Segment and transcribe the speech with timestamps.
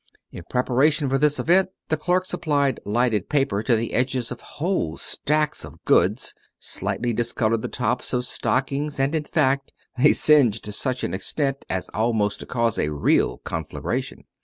[0.31, 4.97] In preparing for this event, the clerks applied lighted paper to the edges of whole
[4.97, 10.71] stacks of goods, slightly discolored the tops of stockings, and in fact, they singed to
[10.71, 14.23] such an extent as almost to cause a real conflagration.